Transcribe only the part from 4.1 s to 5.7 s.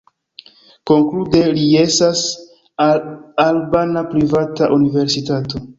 privata universitato.